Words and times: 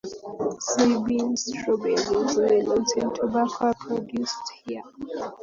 Soybeans, 0.67 1.41
strawberries, 1.61 2.35
melons 2.35 2.91
and 2.93 3.13
tobacco 3.13 3.65
are 3.65 3.67
also 3.67 3.97
produced 4.01 4.51
here. 4.65 4.81